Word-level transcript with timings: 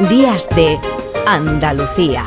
Días 0.00 0.46
de 0.54 0.78
Andalucía. 1.26 2.22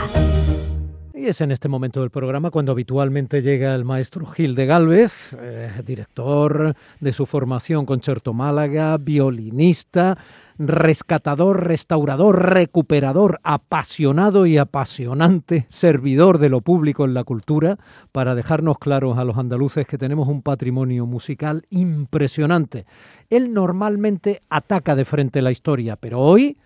Y 1.13 1.27
es 1.27 1.39
en 1.39 1.51
este 1.51 1.69
momento 1.69 2.01
del 2.01 2.09
programa 2.09 2.49
cuando 2.49 2.71
habitualmente 2.71 3.43
llega 3.43 3.75
el 3.75 3.85
maestro 3.85 4.25
Gil 4.25 4.55
de 4.55 4.65
Galvez, 4.65 5.37
eh, 5.39 5.69
director 5.85 6.73
de 6.99 7.13
su 7.13 7.27
formación 7.27 7.85
Concerto 7.85 8.33
Málaga, 8.33 8.97
violinista, 8.97 10.17
rescatador, 10.57 11.63
restaurador, 11.63 12.51
recuperador, 12.51 13.39
apasionado 13.43 14.47
y 14.47 14.57
apasionante, 14.57 15.67
servidor 15.69 16.39
de 16.39 16.49
lo 16.49 16.61
público 16.61 17.05
en 17.05 17.13
la 17.13 17.23
cultura, 17.23 17.77
para 18.11 18.33
dejarnos 18.33 18.79
claros 18.79 19.19
a 19.19 19.23
los 19.23 19.37
andaluces 19.37 19.85
que 19.85 19.99
tenemos 19.99 20.27
un 20.27 20.41
patrimonio 20.41 21.05
musical 21.05 21.67
impresionante. 21.69 22.87
Él 23.29 23.53
normalmente 23.53 24.41
ataca 24.49 24.95
de 24.95 25.05
frente 25.05 25.43
la 25.43 25.51
historia, 25.51 25.97
pero 25.97 26.19
hoy 26.19 26.57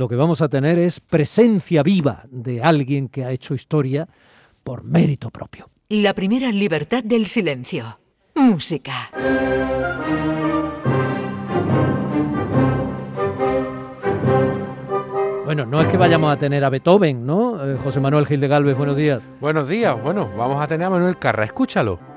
lo 0.00 0.08
que 0.08 0.16
vamos 0.16 0.40
a 0.40 0.48
tener 0.48 0.78
es 0.78 0.98
presencia 0.98 1.82
viva 1.82 2.24
de 2.30 2.62
alguien 2.62 3.08
que 3.08 3.26
ha 3.26 3.32
hecho 3.32 3.52
historia 3.52 4.08
por 4.64 4.82
mérito 4.82 5.28
propio. 5.28 5.68
La 5.90 6.14
primera 6.14 6.50
libertad 6.50 7.04
del 7.04 7.26
silencio. 7.26 7.98
Música. 8.34 9.10
Bueno, 15.44 15.66
no 15.66 15.82
es 15.82 15.88
que 15.88 15.98
vayamos 15.98 16.32
a 16.32 16.38
tener 16.38 16.64
a 16.64 16.70
Beethoven, 16.70 17.26
¿no? 17.26 17.62
Eh, 17.62 17.76
José 17.76 18.00
Manuel 18.00 18.24
Gil 18.24 18.40
de 18.40 18.48
Galvez, 18.48 18.78
buenos 18.78 18.96
días. 18.96 19.28
Buenos 19.38 19.68
días, 19.68 20.02
bueno, 20.02 20.30
vamos 20.34 20.62
a 20.62 20.66
tener 20.66 20.86
a 20.86 20.90
Manuel 20.90 21.18
Carra, 21.18 21.44
escúchalo. 21.44 22.09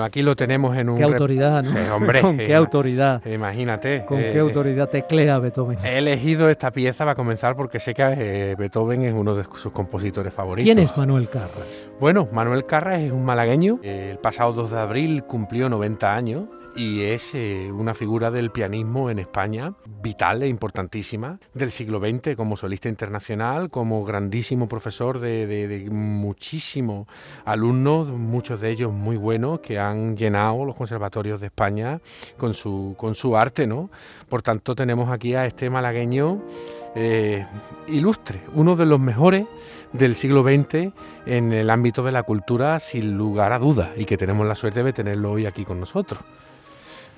Bueno, 0.00 0.06
aquí 0.06 0.22
lo 0.22 0.34
tenemos 0.34 0.74
en 0.78 0.88
un... 0.88 0.96
Qué 0.96 1.04
autoridad, 1.04 1.62
¿no? 1.62 1.72
Sí, 1.72 1.76
hombre. 1.92 2.20
Con 2.22 2.38
qué 2.38 2.54
autoridad. 2.54 3.22
Imagínate. 3.26 4.06
Con 4.06 4.18
eh, 4.18 4.30
qué 4.32 4.38
autoridad 4.38 4.88
teclea 4.88 5.38
Beethoven. 5.38 5.76
He 5.84 5.98
elegido 5.98 6.48
esta 6.48 6.70
pieza 6.70 7.04
para 7.04 7.14
comenzar 7.14 7.54
porque 7.54 7.78
sé 7.80 7.92
que 7.92 8.02
eh, 8.02 8.54
Beethoven 8.58 9.02
es 9.02 9.12
uno 9.12 9.34
de 9.34 9.44
sus 9.56 9.70
compositores 9.72 10.32
favoritos. 10.32 10.64
¿Quién 10.64 10.78
es 10.78 10.96
Manuel 10.96 11.28
Carra? 11.28 11.50
Bueno, 12.00 12.26
Manuel 12.32 12.64
Carra 12.64 12.98
es 12.98 13.12
un 13.12 13.26
malagueño. 13.26 13.78
Eh, 13.82 14.08
el 14.12 14.18
pasado 14.18 14.54
2 14.54 14.70
de 14.70 14.78
abril 14.78 15.24
cumplió 15.24 15.68
90 15.68 16.16
años 16.16 16.44
y 16.74 17.02
es 17.02 17.34
eh, 17.34 17.70
una 17.72 17.94
figura 17.94 18.30
del 18.30 18.50
pianismo 18.50 19.10
en 19.10 19.18
España, 19.18 19.74
vital 20.02 20.42
e 20.42 20.48
importantísima, 20.48 21.38
del 21.52 21.70
siglo 21.70 21.98
XX 21.98 22.36
como 22.36 22.56
solista 22.56 22.88
internacional, 22.88 23.70
como 23.70 24.04
grandísimo 24.04 24.68
profesor 24.68 25.18
de, 25.18 25.46
de, 25.46 25.90
muchísimos 25.90 27.06
alumnos, 27.44 28.08
muchos 28.08 28.60
de 28.60 28.70
ellos 28.70 28.92
muy 28.92 29.16
buenos, 29.16 29.60
que 29.60 29.78
han 29.78 30.16
llenado 30.16 30.64
los 30.64 30.76
conservatorios 30.76 31.40
de 31.40 31.46
España 31.46 32.00
con 32.36 32.54
su, 32.54 32.94
con 32.96 33.14
su 33.14 33.36
arte, 33.36 33.66
¿no? 33.66 33.90
Por 34.28 34.42
tanto, 34.42 34.74
tenemos 34.74 35.10
aquí 35.10 35.34
a 35.34 35.46
este 35.46 35.70
malagueño 35.70 36.42
eh, 36.94 37.46
ilustre, 37.88 38.42
uno 38.54 38.76
de 38.76 38.86
los 38.86 39.00
mejores 39.00 39.46
del 39.92 40.14
siglo 40.14 40.42
XX 40.42 40.92
en 41.26 41.52
el 41.52 41.70
ámbito 41.70 42.02
de 42.02 42.12
la 42.12 42.22
cultura, 42.22 42.78
sin 42.78 43.16
lugar 43.16 43.52
a 43.52 43.58
dudas, 43.58 43.90
y 43.96 44.04
que 44.04 44.16
tenemos 44.16 44.46
la 44.46 44.54
suerte 44.54 44.82
de 44.82 44.92
tenerlo 44.92 45.32
hoy 45.32 45.46
aquí 45.46 45.64
con 45.64 45.80
nosotros. 45.80 46.20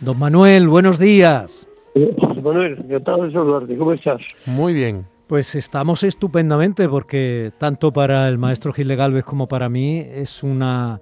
Don 0.03 0.19
Manuel, 0.19 0.67
buenos 0.67 0.99
días. 0.99 1.69
José 1.95 2.41
Manuel, 2.43 2.73
encantado 2.73 3.23
de 3.23 3.33
saludarte. 3.33 3.77
¿Cómo 3.77 3.93
estás? 3.93 4.21
Muy 4.47 4.75
bien. 4.75 5.07
Pues 5.29 5.55
estamos 5.55 6.03
estupendamente 6.03 6.89
porque 6.89 7.53
tanto 7.57 7.93
para 7.93 8.27
el 8.27 8.37
maestro 8.37 8.73
Gil 8.73 8.89
de 8.89 8.97
Galvez 8.97 9.25
como 9.25 9.47
para 9.47 9.69
mí 9.69 9.99
es 10.01 10.43
una 10.43 11.01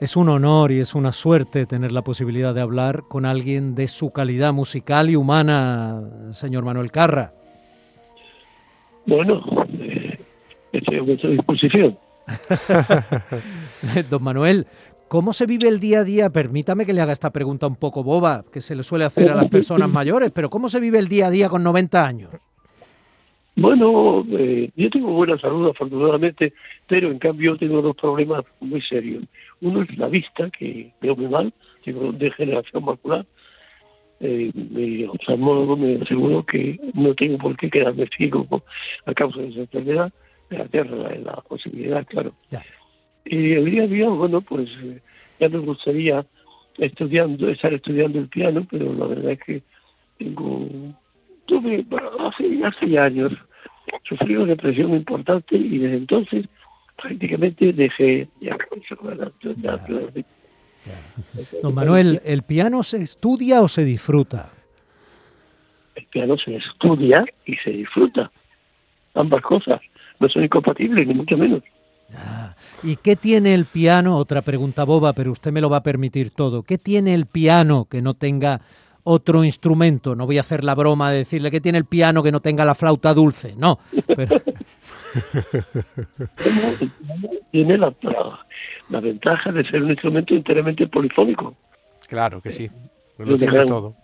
es 0.00 0.16
un 0.16 0.28
honor 0.28 0.70
y 0.70 0.80
es 0.80 0.94
una 0.94 1.12
suerte 1.12 1.64
tener 1.64 1.92
la 1.92 2.02
posibilidad 2.02 2.54
de 2.54 2.60
hablar 2.60 3.04
con 3.08 3.24
alguien 3.24 3.74
de 3.74 3.88
su 3.88 4.10
calidad 4.10 4.52
musical 4.52 5.08
y 5.08 5.16
humana, 5.16 6.02
señor 6.32 6.62
Manuel 6.62 6.90
Carra. 6.90 7.30
Bueno, 9.06 9.42
eh, 9.80 10.18
estoy 10.72 10.98
a 10.98 11.02
vuestra 11.02 11.30
disposición. 11.30 11.96
Don 14.10 14.22
Manuel, 14.22 14.66
¿cómo 15.12 15.34
se 15.34 15.44
vive 15.44 15.68
el 15.68 15.78
día 15.78 16.00
a 16.00 16.04
día? 16.04 16.30
Permítame 16.30 16.86
que 16.86 16.94
le 16.94 17.02
haga 17.02 17.12
esta 17.12 17.30
pregunta 17.30 17.66
un 17.66 17.76
poco 17.76 18.02
boba, 18.02 18.46
que 18.50 18.62
se 18.62 18.74
le 18.74 18.82
suele 18.82 19.04
hacer 19.04 19.28
a 19.28 19.34
las 19.34 19.48
personas 19.48 19.90
mayores, 19.92 20.30
pero 20.34 20.48
¿cómo 20.48 20.70
se 20.70 20.80
vive 20.80 20.98
el 20.98 21.08
día 21.08 21.26
a 21.26 21.30
día 21.30 21.50
con 21.50 21.62
90 21.62 22.06
años? 22.06 22.30
Bueno, 23.54 24.24
eh, 24.30 24.70
yo 24.74 24.88
tengo 24.88 25.12
buena 25.12 25.36
salud 25.36 25.68
afortunadamente, 25.68 26.54
pero 26.88 27.10
en 27.10 27.18
cambio 27.18 27.58
tengo 27.58 27.82
dos 27.82 27.94
problemas 27.94 28.46
muy 28.60 28.80
serios. 28.80 29.24
Uno 29.60 29.82
es 29.82 29.98
la 29.98 30.08
vista, 30.08 30.48
que 30.48 30.90
veo 31.02 31.14
muy 31.14 31.28
mal, 31.28 31.52
tengo 31.84 32.10
degeneración 32.12 32.82
macular. 32.82 33.26
Eh, 34.20 34.50
mi 34.54 35.04
oftalmólogo 35.04 35.76
me 35.76 35.96
aseguró 35.96 36.42
que 36.46 36.80
no 36.94 37.14
tengo 37.14 37.36
por 37.36 37.54
qué 37.58 37.68
quedarme 37.68 38.08
ciego 38.16 38.46
a 39.04 39.12
causa 39.12 39.40
de 39.40 39.48
esa 39.50 39.60
enfermedad, 39.60 40.10
me 40.48 40.56
aterra 40.56 40.96
la, 40.96 41.14
la 41.16 41.36
posibilidad, 41.42 42.06
claro. 42.06 42.32
Ya. 42.50 42.62
Y 43.24 43.52
el 43.52 43.64
día 43.66 43.86
día, 43.86 44.08
bueno, 44.08 44.40
pues 44.40 44.68
eh, 44.82 45.00
ya 45.40 45.48
me 45.48 45.58
gustaría 45.58 46.24
estudiando, 46.78 47.48
estar 47.48 47.72
estudiando 47.72 48.18
el 48.18 48.28
piano, 48.28 48.66
pero 48.70 48.92
la 48.94 49.06
verdad 49.06 49.32
es 49.32 49.40
que 49.40 49.62
tengo, 50.18 50.68
tuve 51.46 51.84
hace, 52.20 52.64
hace 52.64 52.98
años, 52.98 53.32
sufrí 54.08 54.36
una 54.36 54.46
depresión 54.46 54.92
importante 54.94 55.56
y 55.56 55.78
desde 55.78 55.96
entonces 55.96 56.46
prácticamente 57.00 57.72
dejé 57.72 58.28
ya, 58.40 58.56
ya, 59.40 59.56
ya- 59.56 60.24
Don 61.62 61.74
Manuel, 61.74 62.20
¿el 62.24 62.42
piano 62.42 62.82
se 62.82 62.98
estudia 63.02 63.62
o 63.62 63.68
se 63.68 63.84
disfruta? 63.84 64.50
el 65.94 66.06
piano 66.06 66.38
se 66.38 66.56
estudia 66.56 67.24
y 67.44 67.54
se 67.56 67.70
disfruta. 67.70 68.30
Ambas 69.14 69.42
cosas 69.42 69.80
no 70.20 70.28
son 70.28 70.44
incompatibles, 70.44 71.06
ni 71.06 71.14
mucho 71.14 71.36
menos. 71.36 71.62
Ah, 72.16 72.54
¿Y 72.82 72.96
qué 72.96 73.16
tiene 73.16 73.54
el 73.54 73.64
piano? 73.64 74.16
Otra 74.16 74.42
pregunta 74.42 74.84
boba, 74.84 75.12
pero 75.12 75.32
usted 75.32 75.52
me 75.52 75.60
lo 75.60 75.70
va 75.70 75.78
a 75.78 75.82
permitir 75.82 76.30
todo. 76.30 76.62
¿Qué 76.62 76.78
tiene 76.78 77.14
el 77.14 77.26
piano 77.26 77.86
que 77.90 78.02
no 78.02 78.14
tenga 78.14 78.60
otro 79.04 79.44
instrumento? 79.44 80.14
No 80.14 80.26
voy 80.26 80.38
a 80.38 80.40
hacer 80.40 80.64
la 80.64 80.74
broma 80.74 81.10
de 81.10 81.18
decirle 81.18 81.50
que 81.50 81.60
tiene 81.60 81.78
el 81.78 81.84
piano 81.84 82.22
que 82.22 82.32
no 82.32 82.40
tenga 82.40 82.64
la 82.64 82.74
flauta 82.74 83.14
dulce. 83.14 83.54
No, 83.56 83.78
pero 84.14 84.40
Tiene 87.50 87.78
la, 87.78 87.94
la, 88.02 88.46
la 88.88 89.00
ventaja 89.00 89.52
de 89.52 89.64
ser 89.64 89.82
un 89.82 89.90
instrumento 89.90 90.34
enteramente 90.34 90.86
polifónico. 90.86 91.54
Claro 92.08 92.40
que 92.40 92.50
sí. 92.52 92.70
Lo 93.18 93.26
Yo 93.26 93.36
tiene 93.38 93.66
todo. 93.66 93.94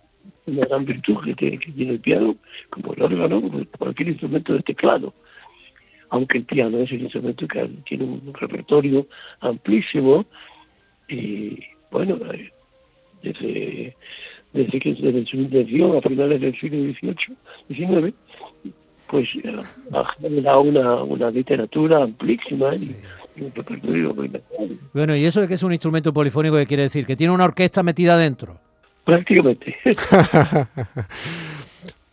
Una 0.45 0.65
gran 0.65 0.85
virtud 0.85 1.17
que 1.23 1.33
tiene, 1.35 1.59
que 1.59 1.71
tiene 1.71 1.93
el 1.93 1.99
piano, 1.99 2.35
como 2.69 2.93
el 2.93 3.01
órgano, 3.03 3.41
como 3.41 3.65
cualquier 3.77 4.09
instrumento 4.09 4.53
de 4.53 4.61
teclado. 4.63 5.13
Aunque 6.09 6.39
el 6.39 6.45
piano 6.45 6.79
es 6.79 6.91
el 6.91 7.03
instrumento 7.03 7.47
que 7.47 7.69
tiene 7.85 8.05
un 8.05 8.33
repertorio 8.33 9.07
amplísimo 9.41 10.25
y, 11.07 11.59
bueno, 11.91 12.17
eh, 12.33 12.51
desde, 13.21 13.95
desde 14.53 14.79
que 14.79 14.93
desde 14.93 15.25
su 15.25 15.37
invención 15.37 15.97
a 15.97 16.01
finales 16.01 16.41
del 16.41 16.59
siglo 16.59 16.93
XVIII, 16.93 17.37
XIX, 17.69 18.13
pues 19.07 19.27
eh, 19.43 19.55
ha 19.93 20.05
generado 20.19 20.61
una, 20.61 21.03
una 21.03 21.29
literatura 21.31 22.03
amplísima 22.03 22.75
y, 22.75 22.95
y 23.35 23.43
un 23.43 23.51
repertorio 23.53 24.15
bueno, 24.93 25.15
¿y 25.15 25.25
eso 25.25 25.41
de 25.41 25.47
que 25.47 25.53
es 25.53 25.63
un 25.63 25.73
instrumento 25.73 26.11
polifónico 26.11 26.57
qué 26.57 26.65
quiere 26.65 26.83
decir? 26.83 27.05
¿Que 27.05 27.15
tiene 27.15 27.33
una 27.33 27.45
orquesta 27.45 27.83
metida 27.83 28.17
dentro? 28.17 28.59
prácticamente. 29.09 29.75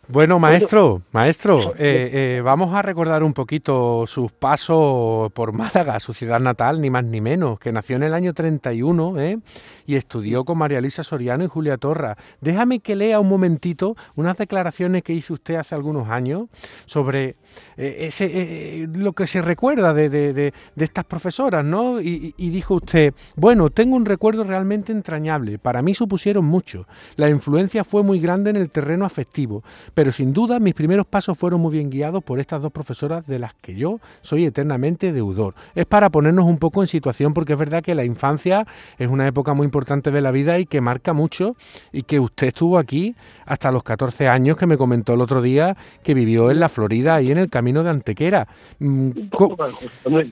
Bueno, 0.09 0.39
maestro, 0.39 1.01
maestro, 1.11 1.73
eh, 1.77 2.37
eh, 2.37 2.41
vamos 2.41 2.73
a 2.73 2.81
recordar 2.81 3.23
un 3.23 3.33
poquito 3.33 4.05
sus 4.07 4.31
pasos 4.31 5.29
por 5.33 5.51
Málaga, 5.51 5.99
su 5.99 6.13
ciudad 6.13 6.39
natal, 6.39 6.79
ni 6.79 6.89
más 6.89 7.03
ni 7.03 7.19
menos, 7.19 7.59
que 7.59 7.73
nació 7.73 7.97
en 7.97 8.03
el 8.03 8.13
año 8.13 8.33
31 8.33 9.19
¿eh? 9.19 9.39
y 9.85 9.95
estudió 9.95 10.45
con 10.45 10.59
María 10.59 10.79
Luisa 10.79 11.03
Soriano 11.03 11.43
y 11.43 11.47
Julia 11.47 11.75
Torra. 11.75 12.15
Déjame 12.39 12.79
que 12.79 12.95
lea 12.95 13.19
un 13.19 13.27
momentito 13.27 13.97
unas 14.15 14.37
declaraciones 14.37 15.03
que 15.03 15.11
hizo 15.11 15.33
usted 15.33 15.55
hace 15.55 15.75
algunos 15.75 16.07
años 16.07 16.43
sobre 16.85 17.35
eh, 17.75 17.97
ese, 18.07 18.87
lo 18.93 19.11
que 19.11 19.27
se 19.27 19.41
recuerda 19.41 19.93
de, 19.93 20.07
de- 20.09 20.31
de- 20.31 20.53
de 20.75 20.85
estas 20.85 21.03
profesoras, 21.03 21.65
¿no? 21.65 21.99
Y 21.99 22.31
dijo 22.37 22.75
usted, 22.75 23.13
bueno, 23.35 23.69
tengo 23.71 23.97
un 23.97 24.05
recuerdo 24.05 24.45
realmente 24.45 24.93
entrañable, 24.93 25.59
para 25.59 25.81
mí 25.81 25.93
supusieron 25.93 26.45
mucho. 26.45 26.87
La 27.17 27.27
influencia 27.29 27.83
fue 27.83 28.03
muy 28.03 28.21
grande 28.21 28.51
en 28.51 28.55
el 28.55 28.69
terreno 28.69 29.03
afectivo, 29.05 29.63
pero 29.97 30.11
sin 30.11 30.31
duda 30.31 30.59
mis 30.59 30.75
primeros 30.75 31.07
pasos 31.07 31.35
fueron 31.35 31.59
muy 31.59 31.71
bien 31.71 31.89
guiados 31.89 32.23
por 32.23 32.39
estas 32.39 32.61
dos 32.61 32.71
profesoras 32.71 33.25
de 33.25 33.39
las 33.39 33.55
que 33.55 33.73
yo 33.73 33.99
soy 34.21 34.45
eternamente 34.45 35.11
deudor. 35.11 35.55
Es 35.73 35.87
para 35.87 36.11
ponernos 36.11 36.45
un 36.45 36.59
poco 36.59 36.83
en 36.83 36.87
situación 36.87 37.33
porque 37.33 37.53
es 37.53 37.59
verdad 37.59 37.81
que 37.81 37.95
la 37.95 38.05
infancia 38.05 38.67
es 38.99 39.07
una 39.07 39.25
época 39.25 39.55
muy 39.55 39.65
importante 39.65 40.11
de 40.11 40.21
la 40.21 40.29
vida 40.29 40.59
y 40.59 40.67
que 40.67 40.81
marca 40.81 41.13
mucho 41.13 41.55
y 41.91 42.03
que 42.03 42.19
usted 42.19 42.49
estuvo 42.49 42.77
aquí 42.77 43.15
hasta 43.47 43.71
los 43.71 43.81
14 43.81 44.27
años 44.27 44.55
que 44.55 44.67
me 44.67 44.77
comentó 44.77 45.15
el 45.15 45.21
otro 45.21 45.41
día 45.41 45.75
que 46.03 46.13
vivió 46.13 46.51
en 46.51 46.59
la 46.59 46.69
Florida 46.69 47.19
y 47.23 47.31
en 47.31 47.39
el 47.39 47.49
camino 47.49 47.81
de 47.81 47.89
Antequera. 47.89 48.47
Mm, 48.77 49.09
Un 49.17 49.29
poco 49.31 49.57
más, 49.57 50.31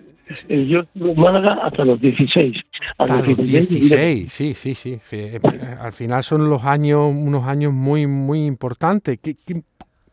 yo 0.50 0.80
estuve 0.82 1.12
en 1.12 1.20
Málaga 1.20 1.60
hasta 1.64 1.86
los 1.86 2.00
16. 2.02 2.58
Hasta 2.98 3.22
los 3.22 3.38
16, 3.38 4.32
sí, 4.32 4.54
sí, 4.54 4.74
sí. 4.74 5.00
Eh, 5.12 5.40
al 5.80 5.94
final 5.94 6.24
son 6.24 6.50
los 6.50 6.64
años, 6.64 7.14
unos 7.14 7.46
años 7.46 7.74
muy, 7.74 8.08
muy 8.08 8.46
importantes. 8.46 9.20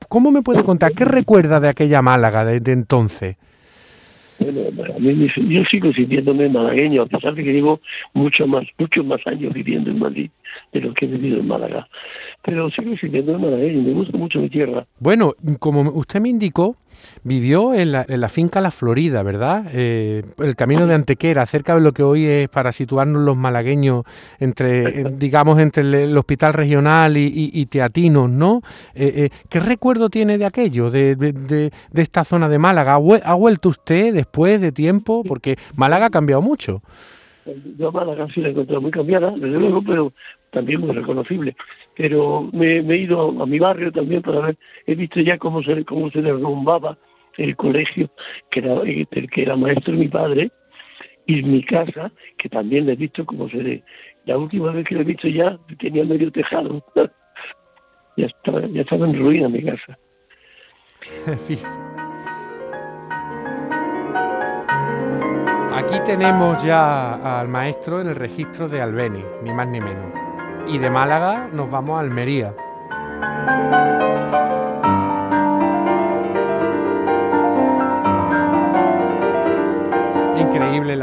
cómo 0.09 0.31
me 0.31 0.43
puede 0.43 0.65
contar? 0.65 0.93
¿Qué 0.93 1.05
recuerda 1.05 1.61
de 1.61 1.69
aquella 1.69 2.03
Málaga 2.03 2.45
desde 2.45 2.73
entonces? 2.73 3.37
Bueno, 4.39 4.63
a 4.97 4.99
mí, 4.99 5.29
yo 5.49 5.65
sigo 5.65 5.93
sintiéndome 5.93 6.49
malagueño, 6.49 7.03
a 7.03 7.07
pesar 7.07 7.35
de 7.35 7.45
que 7.45 7.53
llevo 7.53 7.81
mucho 8.13 8.47
más, 8.47 8.65
muchos 8.79 9.05
más 9.05 9.21
años 9.27 9.53
viviendo 9.53 9.91
en 9.91 9.99
Madrid 9.99 10.31
de 10.73 10.81
lo 10.81 10.95
que 10.95 11.07
he 11.07 11.09
vivido 11.09 11.39
en 11.41 11.47
Málaga. 11.47 11.87
Pero 12.43 12.71
sigo 12.71 12.97
sintiéndome 12.97 13.39
malagueño, 13.39 13.83
me 13.83 13.93
gusta 13.93 14.17
mucho 14.17 14.41
mi 14.41 14.49
tierra. 14.49 14.87
Bueno, 14.99 15.33
como 15.59 15.83
usted 15.93 16.21
me 16.21 16.29
indicó, 16.29 16.77
vivió 17.25 17.75
en 17.75 17.93
la, 17.93 18.05
en 18.09 18.21
la 18.21 18.29
finca 18.29 18.61
La 18.61 18.71
Florida, 18.71 19.23
¿verdad? 19.23 19.67
Eh, 19.73 20.23
el 20.39 20.57
camino 20.57 20.87
de 20.87 20.95
Antequera, 20.95 21.47
cerca 21.47 21.75
de 21.75 21.81
lo 21.81 21.93
que 21.93 22.03
hoy 22.03 22.25
es 22.27 22.49
para 22.49 22.73
situarnos 22.73 23.23
los 23.23 23.37
malagueños 23.37 24.05
entre, 24.39 25.05
digamos, 25.13 25.59
entre 25.61 26.05
el, 26.05 26.17
hospital 26.17 26.53
regional 26.55 27.17
y, 27.17 27.67
Teatinos, 27.67 28.29
¿no? 28.29 28.61
Eh, 28.95 29.13
eh, 29.17 29.31
¿Qué 29.49 29.61
recuerdo 29.61 30.11
tiene 30.11 30.37
de 30.37 30.45
aquello, 30.45 30.91
de, 30.91 31.17
de, 31.17 31.71
esta 31.95 32.25
zona 32.25 32.49
de 32.49 32.59
Málaga? 32.59 32.95
¿Ha 32.95 33.35
vuelto 33.35 33.69
usted 33.69 34.13
después 34.13 34.61
de 34.61 34.73
tiempo? 34.73 35.23
Porque 35.27 35.57
Málaga 35.77 36.07
ha 36.07 36.11
cambiado 36.11 36.43
mucho. 36.43 36.83
Yo 37.79 37.91
Málaga 37.91 38.29
sí 38.35 38.41
la 38.41 38.49
he 38.49 38.51
encontrado 38.53 38.81
muy 38.81 38.91
cambiada, 38.91 39.31
desde 39.31 39.59
luego, 39.59 39.83
pero 39.83 40.13
también 40.53 40.81
muy 40.81 40.93
reconocible. 40.93 41.57
Pero 41.97 42.49
me, 42.53 42.79
he 42.79 42.97
ido 42.97 43.43
a, 43.43 43.47
mi 43.47 43.59
barrio 43.59 43.91
también 43.91 44.23
para 44.23 44.41
ver, 44.41 44.57
he 44.87 44.95
visto 44.95 45.19
ya 45.21 45.37
cómo 45.39 45.63
se, 45.63 45.85
cómo 45.85 46.11
se 46.11 46.23
derrumbaba 46.23 46.97
el 47.37 47.57
colegio 47.57 48.11
que 48.51 48.61
era, 48.61 48.75
el 48.83 49.31
que 49.31 49.43
era 49.43 49.57
maestro 49.57 49.95
mi 49.95 50.09
padre 50.09 50.53
y 51.27 51.43
mi 51.43 51.65
casa, 51.65 52.13
que 52.39 52.49
también 52.49 52.89
he 52.89 52.95
visto 52.95 53.27
cómo 53.27 53.49
se... 53.49 53.59
De, 53.59 53.83
la 54.25 54.39
última 54.39 54.71
vez 54.71 54.87
que 54.87 54.95
lo 54.95 55.01
he 55.01 55.05
visto 55.05 55.27
ya 55.27 55.59
tenía 55.81 56.05
medio 56.05 56.31
tejado. 56.31 56.85
ya, 58.17 58.27
estaba, 58.27 58.61
ya 58.69 58.83
estaba 58.83 59.07
en 59.07 59.19
ruina 59.19 59.49
mi 59.49 59.65
casa. 59.65 59.99
Aquí 65.75 65.97
tenemos 66.07 66.63
ya 66.63 67.41
al 67.41 67.49
maestro 67.49 68.01
en 68.01 68.09
el 68.09 68.15
registro 68.15 68.69
de 68.69 68.81
Albeni, 68.81 69.25
ni 69.43 69.53
más 69.53 69.67
ni 69.67 69.81
menos. 69.81 70.22
Y 70.67 70.79
de 70.79 70.91
Málaga 70.91 71.49
nos 71.53 71.71
vamos 71.71 71.97
a 71.97 72.01
Almería. 72.01 72.55
Increíble, 80.39 80.99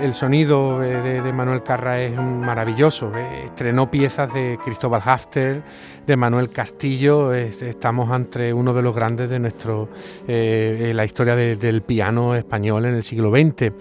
el, 0.00 0.14
sonido 0.14 0.80
de, 0.80 1.32
Manuel 1.32 1.62
Carra 1.62 2.00
es 2.00 2.16
maravilloso. 2.16 3.12
Eh, 3.16 3.44
estrenó 3.46 3.90
piezas 3.90 4.32
de 4.32 4.58
Cristóbal 4.64 5.02
Hafter, 5.04 5.62
de 6.06 6.16
Manuel 6.16 6.50
Castillo. 6.50 7.32
estamos 7.34 8.10
ante 8.10 8.52
uno 8.52 8.74
de 8.74 8.82
los 8.82 8.94
grandes 8.94 9.30
de 9.30 9.38
nuestro, 9.38 9.88
eh, 10.26 10.92
la 10.94 11.04
historia 11.04 11.36
del 11.36 11.82
piano 11.82 12.34
español 12.34 12.86
en 12.86 12.94
el 12.96 13.04
siglo 13.04 13.30
XX 13.30 13.72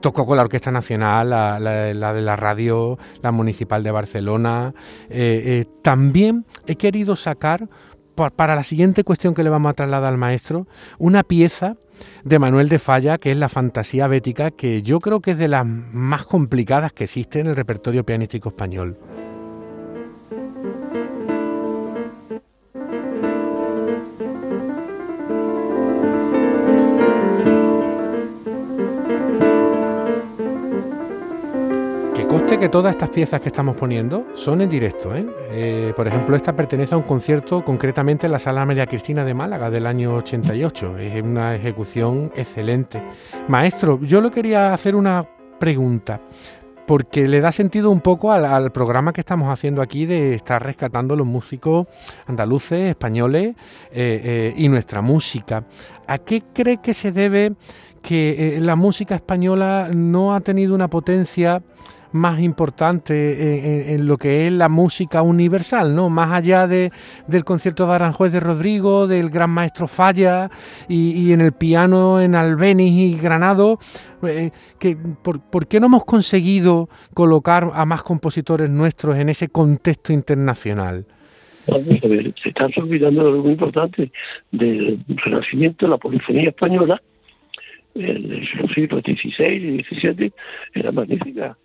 tocó 0.00 0.26
con 0.26 0.36
la 0.36 0.42
Orquesta 0.42 0.70
Nacional, 0.70 1.30
la, 1.30 1.58
de 1.60 2.22
la 2.22 2.36
radio, 2.36 2.98
la 3.22 3.32
Municipal 3.32 3.82
de 3.82 3.90
Barcelona. 3.90 4.74
Eh, 5.08 5.64
también 5.82 6.44
he 6.66 6.76
querido 6.76 7.16
sacar, 7.16 7.68
para 8.14 8.54
la 8.54 8.64
siguiente 8.64 9.04
cuestión 9.04 9.34
que 9.34 9.42
le 9.42 9.50
vamos 9.50 9.70
a 9.70 9.74
trasladar 9.74 10.12
al 10.12 10.18
maestro, 10.18 10.66
una 10.98 11.22
pieza 11.22 11.76
de 12.24 12.38
Manuel 12.38 12.68
de 12.68 12.78
Falla, 12.78 13.18
que 13.18 13.32
es 13.32 13.38
la 13.38 13.48
fantasía 13.48 14.06
bética, 14.06 14.50
que 14.50 14.82
yo 14.82 15.00
creo 15.00 15.20
que 15.20 15.32
es 15.32 15.38
de 15.38 15.48
las 15.48 15.66
más 15.66 16.24
complicadas 16.24 16.92
que 16.92 17.04
existe 17.04 17.40
en 17.40 17.46
el 17.46 17.56
repertorio 17.56 18.04
pianístico 18.04 18.48
español. 18.48 18.98
Que 32.58 32.68
todas 32.70 32.92
estas 32.92 33.10
piezas 33.10 33.40
que 33.40 33.48
estamos 33.48 33.76
poniendo 33.76 34.28
son 34.34 34.62
en 34.62 34.70
directo. 34.70 35.14
¿eh? 35.14 35.26
Eh, 35.50 35.92
por 35.94 36.06
ejemplo, 36.08 36.36
esta 36.36 36.54
pertenece 36.54 36.94
a 36.94 36.98
un 36.98 37.04
concierto 37.04 37.62
concretamente 37.64 38.26
en 38.26 38.32
la 38.32 38.38
Sala 38.38 38.64
María 38.64 38.86
Cristina 38.86 39.24
de 39.24 39.34
Málaga 39.34 39.68
del 39.68 39.86
año 39.86 40.14
88. 40.14 40.96
Es 40.98 41.22
una 41.22 41.54
ejecución 41.54 42.32
excelente. 42.34 43.02
Maestro, 43.48 44.00
yo 44.00 44.20
le 44.20 44.30
quería 44.30 44.72
hacer 44.72 44.96
una 44.96 45.26
pregunta 45.58 46.20
porque 46.86 47.28
le 47.28 47.40
da 47.40 47.52
sentido 47.52 47.90
un 47.90 48.00
poco 48.00 48.32
al, 48.32 48.70
programa 48.72 49.12
que 49.12 49.20
estamos 49.20 49.50
haciendo 49.50 49.82
aquí 49.82 50.06
de 50.06 50.34
estar 50.34 50.62
rescatando 50.62 51.14
los 51.14 51.26
músicos 51.26 51.86
andaluces, 52.26 52.88
españoles 52.88 53.54
eh, 53.90 54.54
y 54.56 54.68
nuestra 54.68 55.02
música. 55.02 55.64
¿A 56.06 56.18
qué 56.18 56.42
cree 56.54 56.78
que 56.78 56.94
se 56.94 57.12
debe 57.12 57.54
que 58.00 58.58
la 58.60 58.76
música 58.76 59.16
española 59.16 59.90
no 59.92 60.34
ha 60.34 60.40
tenido 60.40 60.74
una 60.76 60.88
potencia 60.88 61.60
más 62.16 62.40
importante 62.40 63.94
en, 63.94 64.06
lo 64.06 64.16
que 64.18 64.46
es 64.46 64.52
la 64.52 64.68
música 64.68 65.22
universal, 65.22 65.94
¿no? 65.94 66.10
Más 66.10 66.32
allá 66.32 66.66
de, 66.66 66.90
del 67.26 67.44
concierto 67.44 67.86
de 67.86 67.94
Aranjuez 67.94 68.32
de 68.32 68.40
Rodrigo, 68.40 69.06
del 69.06 69.30
gran 69.30 69.50
maestro 69.50 69.86
Falla 69.86 70.50
y, 70.88 71.32
en 71.32 71.40
el 71.40 71.52
piano 71.52 72.20
en 72.20 72.34
Albeniz 72.34 72.92
y 72.92 73.18
Granado, 73.18 73.78
eh, 74.26 74.50
por, 75.22 75.66
qué 75.66 75.80
no 75.80 75.86
hemos 75.86 76.04
conseguido 76.04 76.88
colocar 77.14 77.70
a 77.74 77.84
más 77.84 78.02
compositores 78.02 78.70
nuestros 78.70 79.16
en 79.16 79.28
ese 79.28 79.48
contexto 79.48 80.12
internacional? 80.12 81.06
se 81.66 82.48
está 82.48 82.68
olvidando 82.76 83.22
algo 83.22 83.42
muy 83.42 83.52
importante 83.52 84.12
del 84.52 85.00
renacimiento, 85.08 85.86
de 85.86 85.90
la 85.90 85.98
polifonía 85.98 86.50
española, 86.50 87.02
el 87.94 88.46
siglo 88.74 89.00
XVI 89.00 89.44
y 89.46 89.82
XVII 89.82 90.32
era 90.74 90.92
magnífica. 90.92 91.56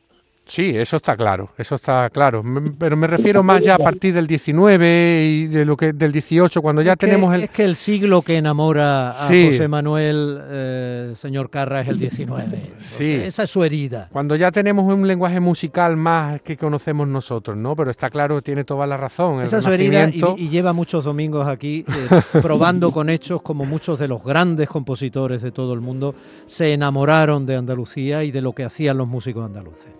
Sí, 0.46 0.76
eso 0.76 0.98
está 0.98 1.16
claro, 1.16 1.50
eso 1.58 1.76
está 1.76 2.10
claro. 2.10 2.44
Pero 2.78 2.98
me 2.98 3.08
refiero 3.08 3.42
más 3.42 3.62
ya 3.62 3.76
a 3.76 3.78
partir 3.78 4.14
del 4.14 4.28
19 4.28 5.26
y 5.26 5.48
de 5.48 5.64
lo 5.64 5.78
que 5.78 5.94
del 5.94 6.12
18, 6.12 6.62
cuando 6.62 6.82
ya 6.82 6.96
tenemos 6.98 7.34
el... 7.34 7.44
Es 7.44 7.52
que 7.52 7.64
el 7.64 7.78
siglo 7.78 8.22
que 8.22 8.36
enamora 8.36 9.12
a 9.12 9.28
José 9.28 9.68
Manuel, 9.70 10.42
eh, 10.44 11.12
señor 11.16 11.50
Carra, 11.50 11.82
es 11.82 11.88
el 11.88 12.00
19. 12.00 12.74
sí. 12.98 13.14
Esa 13.14 13.44
es 13.44 13.50
su 13.50 13.64
herida. 13.64 14.10
Cuando 14.12 14.36
ya 14.36 14.52
tenemos 14.52 14.92
un 14.94 15.08
lenguaje 15.08 15.40
musical 15.40 15.96
más 15.96 16.42
que 16.42 16.58
conocemos 16.58 17.08
nosotros, 17.08 17.56
¿no? 17.56 17.76
Pero 17.76 17.92
está 17.92 18.10
claro, 18.10 18.42
tiene 18.42 18.66
toda 18.66 18.86
la 18.86 18.98
razón. 18.98 19.42
Esa 19.44 19.60
es 19.60 19.64
su 19.64 19.72
herida 19.72 20.10
y, 20.10 20.50
lleva 20.50 20.74
muchos 20.74 21.06
domingos 21.06 21.48
aquí 21.48 21.86
eh, 21.88 22.22
probando 22.42 22.92
con 22.92 23.10
hechos 23.10 23.42
como 23.42 23.64
muchos 23.64 24.00
de 24.00 24.10
los 24.10 24.22
grandes 24.22 24.68
compositores 24.68 25.42
de 25.42 25.52
todo 25.52 25.74
el 25.74 25.80
mundo 25.80 26.14
se 26.46 26.74
enamoraron 26.74 27.46
de 27.46 27.56
Andalucía 27.56 28.26
y 28.26 28.32
de 28.32 28.42
lo 28.42 28.54
que 28.54 28.66
hacían 28.66 28.98
los 28.98 29.08
músicos 29.08 29.46
andaluces. 29.46 29.96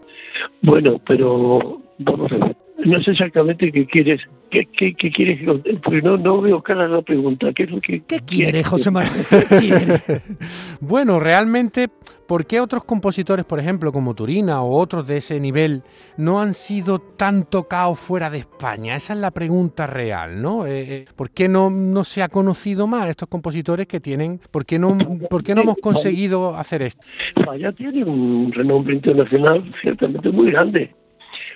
Bueno, 0.62 1.00
pero 1.06 1.82
vamos 2.00 2.32
a 2.32 2.38
ver. 2.38 2.56
No 2.84 3.02
sé 3.04 3.12
exactamente 3.12 3.72
qué 3.72 3.86
quieres. 3.86 4.22
¿Qué, 4.50 4.68
qué, 4.76 4.94
qué 4.96 5.12
quieres? 5.12 5.40
Porque 5.84 6.02
no, 6.02 6.18
no 6.18 6.42
veo 6.42 6.62
cara 6.62 6.88
la 6.88 7.02
pregunta. 7.02 7.54
¿Qué 7.54 7.64
es 7.64 7.72
lo 7.72 7.80
que 7.80 8.02
¿Qué 8.08 8.20
quiere, 8.22 8.64
José 8.64 8.90
Manuel? 8.90 9.26
¿Qué 9.30 9.58
quiere? 9.60 10.02
bueno, 10.80 11.20
realmente 11.20 11.90
¿Por 12.32 12.46
qué 12.46 12.62
otros 12.62 12.86
compositores, 12.86 13.44
por 13.44 13.60
ejemplo, 13.60 13.92
como 13.92 14.16
Turina 14.16 14.62
o 14.62 14.80
otros 14.80 15.06
de 15.06 15.18
ese 15.18 15.38
nivel, 15.38 15.82
no 16.16 16.40
han 16.40 16.54
sido 16.54 17.00
tan 17.00 17.44
tocados 17.44 18.00
fuera 18.00 18.30
de 18.30 18.38
España? 18.38 18.96
Esa 18.96 19.12
es 19.12 19.20
la 19.20 19.32
pregunta 19.32 19.86
real, 19.86 20.42
¿no? 20.42 20.66
Eh, 20.66 20.86
eh, 20.88 21.06
¿Por 21.14 21.32
qué 21.32 21.50
no, 21.50 21.70
no 21.70 22.06
se 22.06 22.24
ha 22.24 22.30
conocido 22.30 22.88
más 22.88 23.10
estos 23.10 23.28
compositores 23.28 23.86
que 23.86 24.00
tienen? 24.00 24.40
¿Por 24.50 24.66
qué 24.66 24.80
no, 24.80 24.98
por 25.30 25.44
qué 25.44 25.54
no 25.54 25.64
hemos 25.64 25.76
conseguido 25.80 26.56
hacer 26.56 26.84
esto? 26.84 27.06
Falla 27.46 27.74
tiene 27.74 28.06
un 28.06 28.54
renombre 28.54 28.96
internacional 28.96 29.70
ciertamente 29.82 30.30
muy 30.30 30.52
grande. 30.52 30.96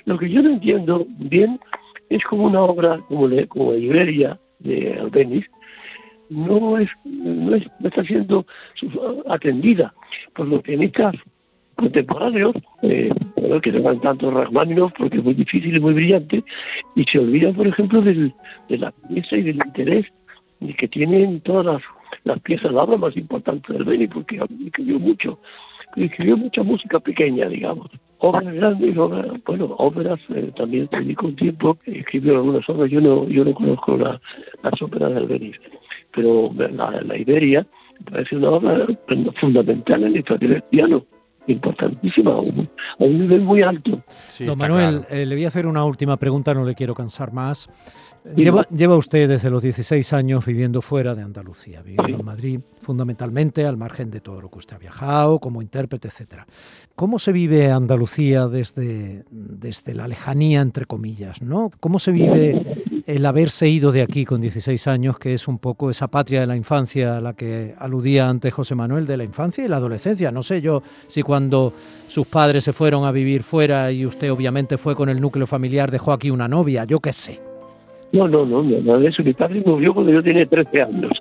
Lo 0.04 0.18
que 0.18 0.30
yo 0.30 0.42
no 0.42 0.50
entiendo 0.50 1.06
bien 1.08 1.58
es 2.10 2.22
como 2.26 2.48
una 2.48 2.60
obra 2.60 3.00
como, 3.08 3.30
como 3.48 3.76
Iberia 3.76 4.38
de 4.60 5.00
Albeniz, 5.00 5.46
no 6.30 6.78
es, 6.78 6.90
no, 7.04 7.56
está 7.56 8.04
siendo 8.04 8.46
atendida 9.28 9.94
por 10.34 10.48
los 10.48 10.62
pianistas 10.62 11.16
contemporáneos, 11.76 12.56
eh, 12.84 13.10
que 13.62 13.72
van 13.80 14.00
tanto 14.00 14.32
Rachmaninoff 14.32 14.94
porque 14.98 15.18
es 15.18 15.24
muy 15.24 15.34
difícil 15.34 15.76
y 15.76 15.80
muy 15.80 15.94
brillante, 15.94 16.44
y 16.96 17.04
se 17.04 17.20
olvidan, 17.20 17.54
por 17.54 17.68
ejemplo, 17.68 18.02
del, 18.02 18.34
de 18.70 18.78
la 18.78 18.92
pieza 19.10 19.36
y 19.36 19.44
del 19.44 19.58
interés 19.58 20.06
que 20.78 20.88
tienen 20.88 21.42
todas 21.42 21.82
las, 22.24 22.40
piezas 22.42 22.72
de 22.72 22.78
obra 22.78 22.98
más 22.98 23.16
importantes 23.18 23.76
del 23.76 23.84
Beni, 23.84 24.08
porque 24.08 24.40
escribió 24.66 25.00
mucho, 25.00 25.40
escribió 25.96 26.38
mucha 26.38 26.64
música 26.64 27.00
pequeña, 27.00 27.48
digamos. 27.48 27.92
Obras 28.20 28.52
grandes, 28.54 28.98
obras, 28.98 29.28
bueno, 29.46 29.76
óperas, 29.78 30.20
eh, 30.30 30.52
también 30.56 30.88
dedicó 30.92 31.28
un 31.28 31.36
tiempo, 31.36 31.78
escribió 31.86 32.38
algunas 32.38 32.68
obras, 32.70 32.90
yo 32.90 33.02
no, 33.02 33.28
yo 33.28 33.44
no 33.44 33.54
conozco 33.54 33.98
las 33.98 34.82
óperas 34.82 35.14
del 35.14 35.28
Beni 35.28 35.52
pero 36.16 36.52
la, 36.54 37.18
Iberia 37.18 37.66
me 38.00 38.12
parece 38.12 38.36
una 38.38 38.50
obra 38.52 38.88
fundamental 39.40 40.04
en 40.04 40.14
la 40.14 40.20
historia 40.20 40.50
del 40.50 40.64
piano 40.64 41.06
importantísima, 41.48 42.32
a 42.32 42.40
un, 42.40 43.20
nivel 43.20 43.42
muy 43.42 43.62
alto. 43.62 44.02
Don 44.40 44.58
Manuel, 44.58 45.06
eh, 45.10 45.26
le 45.26 45.36
voy 45.36 45.46
a 45.46 45.50
hacer 45.50 45.68
una 45.68 45.84
última 45.86 46.18
pregunta, 46.18 46.54
no 46.54 46.66
le 46.66 46.74
quiero 46.74 46.96
cansar 46.96 47.32
más. 47.32 47.70
Lleva, 48.34 48.68
lleva, 48.70 48.96
usted 48.96 49.30
desde 49.30 49.52
los 49.52 49.62
16 49.62 50.14
años 50.14 50.46
viviendo 50.46 50.82
fuera 50.82 51.14
de 51.14 51.22
Andalucía, 51.22 51.84
viviendo 51.84 52.20
en 52.22 52.26
Madrid, 52.26 52.60
fundamentalmente 52.82 53.66
al 53.68 53.78
margen 53.78 54.10
de 54.10 54.20
todo 54.20 54.42
lo 54.42 54.50
que 54.50 54.58
usted 54.58 54.78
ha 54.78 54.80
viajado, 54.80 55.38
como 55.40 55.62
intérprete, 55.62 56.08
etcétera. 56.08 56.48
¿Cómo 56.96 57.20
se 57.20 57.32
vive 57.32 57.72
Andalucía 57.72 58.48
desde, 58.48 59.26
desde 59.30 59.94
la 59.94 60.08
lejanía, 60.08 60.62
entre 60.62 60.86
comillas? 60.86 61.40
¿no? 61.44 61.70
¿Cómo 61.80 62.00
se 62.00 62.12
vive 62.12 63.04
el 63.06 63.26
haberse 63.28 63.70
ido 63.70 63.92
de 63.92 64.02
aquí 64.02 64.26
con 64.26 64.42
16 64.42 64.88
años, 64.88 65.20
que 65.20 65.36
es 65.36 65.48
un 65.48 65.60
poco 65.60 65.92
esa 65.92 66.08
patria 66.08 66.40
de 66.42 66.48
la 66.48 66.56
infancia 66.56 67.18
a 67.18 67.22
la 67.22 67.34
que 67.34 67.76
aludía 67.78 68.28
antes 68.28 68.52
José 68.52 68.74
Manuel, 68.74 69.06
de 69.06 69.18
la 69.18 69.24
infancia 69.24 69.64
y 69.64 69.68
la 69.68 69.78
adolescencia? 69.78 70.32
No 70.32 70.42
sé 70.42 70.62
yo 70.62 70.82
si 71.08 71.22
cuando 71.22 71.74
sus 72.08 72.26
padres 72.26 72.64
se 72.64 72.74
fueron 72.74 73.06
a 73.06 73.12
vivir 73.12 73.44
fuera 73.44 73.92
y 73.92 74.04
usted 74.04 74.32
obviamente 74.32 74.80
fue 74.80 74.96
con 74.96 75.10
el 75.10 75.22
núcleo 75.22 75.46
familiar, 75.46 75.92
dejó 75.92 76.12
aquí 76.12 76.32
una 76.32 76.48
novia, 76.48 76.86
yo 76.86 77.00
qué 77.00 77.14
sé. 77.14 77.55
No, 78.12 78.28
no, 78.28 78.46
no, 78.46 78.64
no, 78.64 78.98
eso. 79.00 79.24
Mi 79.24 79.34
padre 79.34 79.62
murió 79.66 79.94
cuando 79.94 80.12
yo 80.12 80.24
tenía 80.24 80.46
13 80.46 80.82
años. 80.82 81.12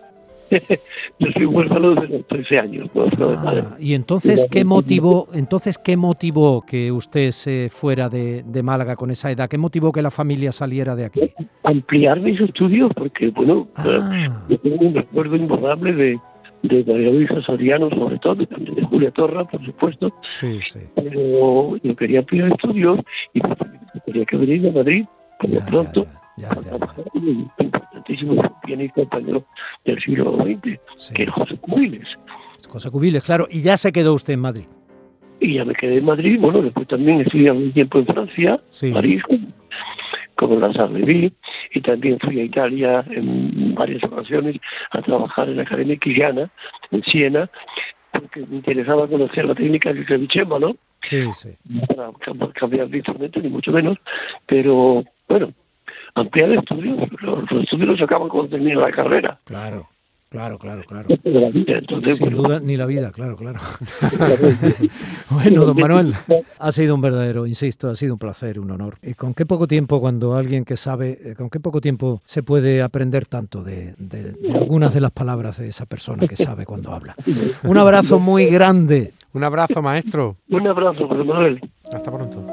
yo 1.19 1.29
soy 1.33 1.47
huérfano 1.47 1.95
desde 1.95 2.19
los 2.19 2.27
13 2.29 2.59
años. 2.59 2.91
Ah, 3.19 3.77
y 3.79 3.95
entonces 3.95 4.47
qué 4.51 4.65
motivó, 4.65 5.29
entonces 5.33 5.79
qué 5.79 5.97
motivó 5.97 6.63
que 6.63 6.93
usted 6.93 7.33
se 7.33 7.69
fuera 7.71 8.09
de, 8.09 8.45
Málaga 8.63 8.97
con 8.97 9.11
esa 9.11 9.31
edad? 9.31 9.49
¿Qué 9.49 9.59
motivó 9.59 9.93
que 9.93 10.03
la 10.03 10.11
familia 10.11 10.53
saliera 10.53 10.95
de 10.95 11.07
aquí? 11.07 11.21
Ampliar 11.65 12.21
mis 12.21 12.41
estudios, 12.41 12.93
porque 12.95 13.29
bueno, 13.31 13.69
ah. 13.77 14.45
yo 14.49 14.59
tengo 14.59 14.87
un 14.87 14.95
recuerdo 14.95 15.37
imborrable 15.37 15.93
de, 15.93 16.21
de 16.63 16.85
María 16.85 17.11
Luisa 17.11 17.43
Soriano, 17.43 17.91
sobre 17.91 18.19
todo, 18.19 18.47
también 18.47 18.75
de 18.75 18.83
Julia 18.85 19.11
Torra, 19.11 19.45
por 19.45 19.65
supuesto. 19.65 20.13
Sí, 20.29 20.61
sí. 20.63 20.81
Pero 20.95 21.77
yo 21.77 21.97
quería 21.97 22.21
ampliar 22.21 22.53
estudios 22.53 23.01
y 23.35 23.41
quería 24.07 24.25
que 24.25 24.37
venir 24.37 24.69
a 24.69 24.73
Madrid, 24.73 25.05
como 25.41 25.61
pronto. 25.67 26.05
Ya, 26.05 26.24
Un 27.15 27.51
importantísimo 27.59 28.61
pianista 28.65 29.03
español 29.03 29.45
del 29.85 30.01
siglo 30.01 30.37
XX, 30.37 30.79
que 31.15 31.23
es 31.23 31.31
José 31.31 31.57
Cubiles. 31.59 32.09
José 32.69 32.91
Cubiles, 32.91 33.23
claro. 33.23 33.47
¿Y 33.51 33.63
ya 33.63 33.77
se 33.77 33.93
quedó 33.93 34.15
usted 34.15 34.35
en 34.35 34.41
Madrid? 34.41 34.65
Y 35.41 35.55
ya 35.55 35.65
me 35.65 35.75
quedé 35.75 35.99
en 35.99 36.05
Madrid. 36.05 36.39
Bueno, 36.41 36.63
después 36.63 36.89
también 36.89 37.21
estudié 37.21 37.51
un 37.53 37.73
tiempo 37.73 37.99
en 37.99 38.07
Francia, 38.07 38.61
París, 38.93 39.23
como 40.37 40.59
la 40.59 40.73
Sarleví, 40.73 41.33
y 41.73 41.81
también 41.81 42.19
fui 42.19 42.41
a 42.41 42.45
Italia 42.45 43.05
en 43.11 43.75
varias 43.75 44.03
ocasiones 44.05 44.57
a 44.91 45.03
trabajar 45.03 45.49
en 45.49 45.57
la 45.57 45.63
Academia 45.63 45.97
Quillana, 45.97 46.51
en 46.91 47.03
Siena, 47.05 47.49
porque 48.13 48.41
me 48.47 48.57
interesaba 48.57 49.07
conocer 49.07 49.45
la 49.45 49.55
técnica 49.55 49.93
del 49.93 50.05
clavicémbalo. 50.05 50.77
Sí, 51.03 51.23
sí. 51.35 51.51
Para 51.87 52.11
cambiar 52.55 52.89
de 52.89 52.99
instrumento, 52.99 53.41
ni 53.41 53.49
mucho 53.49 53.71
menos. 53.71 53.99
Pero, 54.47 55.05
bueno, 55.29 55.53
ampliar 56.15 56.53
estudios. 56.53 56.99
Los, 57.21 57.51
los 57.51 57.63
estudios 57.63 57.89
los 57.89 58.03
acaban 58.03 58.29
cuando 58.29 58.51
termina 58.51 58.81
la 58.81 58.91
carrera. 58.91 59.39
Claro. 59.45 59.89
Claro, 60.35 60.59
claro, 60.59 60.83
claro. 60.83 61.07
Sin 62.17 62.31
duda, 62.31 62.59
ni 62.59 62.77
la 62.77 62.87
vida, 62.87 63.13
claro, 63.13 63.37
claro. 63.37 63.61
bueno, 65.31 65.65
don 65.65 65.79
Manuel, 65.79 66.13
ha 66.59 66.73
sido 66.73 66.97
un 66.97 67.01
verdadero, 67.01 67.47
insisto, 67.47 67.89
ha 67.89 67.95
sido 67.95 68.15
un 68.15 68.19
placer, 68.19 68.59
un 68.59 68.69
honor. 68.73 68.97
¿Y 69.01 69.15
con 69.15 69.33
qué 69.33 69.47
poco 69.47 69.69
tiempo, 69.69 70.01
cuando 70.01 70.35
alguien 70.35 70.65
que 70.65 70.77
sabe, 70.77 71.19
eh, 71.23 71.35
con 71.37 71.51
qué 71.51 71.61
poco 71.61 71.81
tiempo 71.81 72.21
se 72.25 72.43
puede 72.43 72.83
aprender 72.83 73.27
tanto 73.27 73.63
de, 73.63 73.95
de 73.97 74.35
algunas 74.53 74.93
de 74.93 75.03
las 75.03 75.13
palabras 75.13 75.59
de 75.59 75.69
esa 75.69 75.87
persona 75.87 76.27
que 76.27 76.35
sabe 76.35 76.67
cuando 76.67 76.91
habla? 76.91 77.15
Un 77.63 77.79
abrazo 77.79 78.19
muy 78.19 78.47
grande. 78.47 79.13
Un 79.35 79.45
abrazo, 79.45 79.83
maestro. 79.83 80.39
Un 80.51 80.67
abrazo, 80.67 81.07
José 81.07 81.23
Manuel. 81.23 81.61
Hasta 81.93 82.11
pronto. 82.11 82.45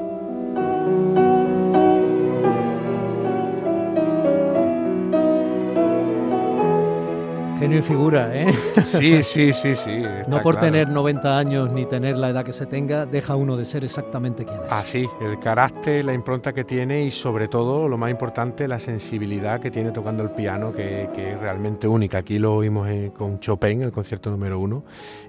Genio 7.62 7.78
y 7.78 7.82
figura, 7.82 8.34
¿eh? 8.34 8.52
Sí, 8.52 9.22
sí, 9.22 9.52
sí, 9.52 9.76
sí. 9.76 10.02
No 10.26 10.42
por 10.42 10.56
tener 10.56 10.88
90 10.88 11.38
años 11.38 11.70
ni 11.70 11.86
tener 11.86 12.18
la 12.18 12.30
edad 12.30 12.44
que 12.44 12.52
se 12.52 12.66
tenga, 12.66 13.06
deja 13.06 13.36
uno 13.36 13.56
de 13.56 13.64
ser 13.64 13.84
exactamente 13.84 14.44
quien 14.44 14.58
es. 14.58 14.66
Ah, 14.68 14.82
sí, 14.84 15.08
el 15.20 15.38
carácter, 15.38 16.04
la 16.04 16.12
impronta 16.12 16.52
que 16.52 16.64
tiene 16.64 17.04
y 17.04 17.12
sobre 17.12 17.46
todo, 17.46 17.88
lo 17.88 17.96
más 17.96 18.10
importante, 18.10 18.66
la 18.66 18.80
sensibilidad 18.80 19.60
que 19.60 19.70
tiene 19.70 19.92
tocando 19.92 20.24
el 20.24 20.30
piano, 20.30 20.72
que, 20.72 21.04
es 21.04 21.38
realmente 21.38 21.86
única. 21.86 22.18
Aquí 22.18 22.40
lo 22.40 22.56
oímos 22.56 22.88
con 23.16 23.38
Chopin, 23.38 23.82
el 23.82 23.92
concierto 23.92 24.28
número 24.28 24.58
uno. 24.58 24.82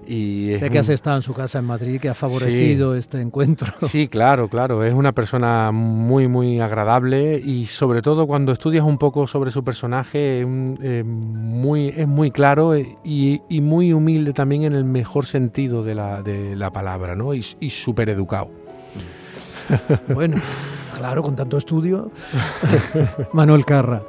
Y 0.06 0.56
sé 0.58 0.70
que 0.70 0.80
has 0.80 0.88
estado 0.88 1.16
en 1.18 1.22
su 1.22 1.34
casa 1.34 1.60
en 1.60 1.66
Madrid, 1.66 2.00
que 2.00 2.08
ha 2.08 2.14
favorecido 2.14 2.96
este 2.96 3.20
encuentro. 3.20 3.72
Sí, 3.94 4.08
claro, 4.08 4.48
claro. 4.48 4.82
Es 4.82 4.92
una 4.92 5.12
persona 5.12 5.70
muy, 5.70 6.26
muy 6.26 6.58
agradable 6.58 7.38
y 7.38 7.66
sobre 7.66 8.02
todo 8.02 8.26
cuando 8.26 8.50
estudias 8.50 8.84
un 8.84 8.98
poco 8.98 9.28
sobre 9.28 9.52
su 9.52 9.62
personaje, 9.62 10.40
eh, 10.40 11.04
muy, 11.04 11.88
es 11.88 12.08
muy 12.08 12.23
claro 12.30 12.74
eh, 12.74 12.96
y, 13.04 13.40
muy 13.60 13.92
humilde 13.92 14.32
también 14.32 14.64
en 14.64 14.74
el 14.74 14.84
mejor 14.84 15.26
sentido 15.26 15.82
de 15.82 15.94
la, 15.94 16.22
de 16.22 16.56
la 16.56 16.70
palabra, 16.70 17.14
¿no? 17.14 17.34
Y, 17.34 17.42
súper 17.42 18.10
educado. 18.10 18.50
Bueno, 20.14 20.36
claro, 20.94 21.22
con 21.22 21.34
tanto 21.34 21.56
estudio. 21.56 22.10
Manuel 23.32 23.64
Carra, 23.64 24.02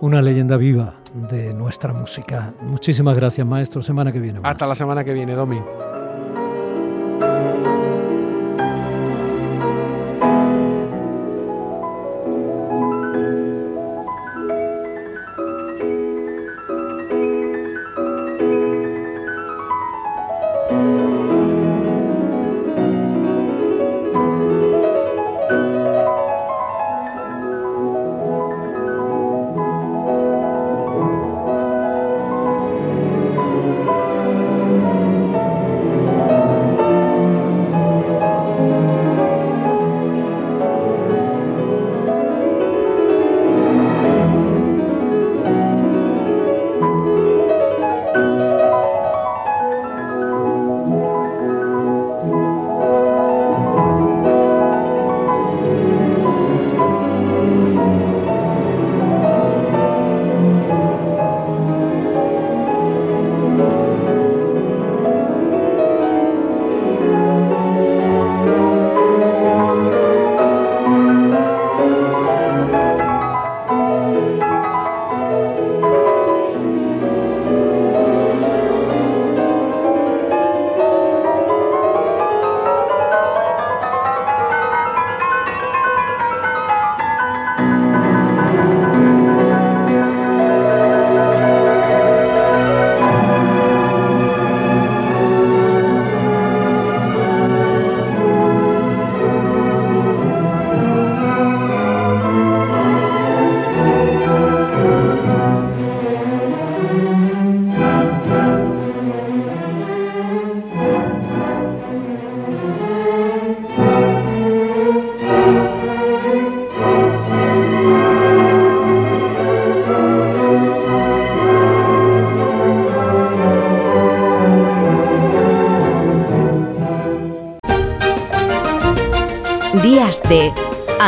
una 0.00 0.22
leyenda 0.22 0.56
viva 0.56 0.94
de 1.30 1.52
nuestra 1.52 1.92
música. 1.92 2.54
Muchísimas 2.62 3.14
gracias, 3.14 3.46
maestro. 3.46 3.82
Semana 3.82 4.12
que 4.12 4.20
viene. 4.20 4.40
Hasta 4.42 4.66
la 4.66 4.74
semana 4.74 5.04
que 5.04 5.12
viene, 5.12 5.34
Domi. 5.34 5.60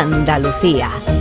Andalucía. 0.07 1.16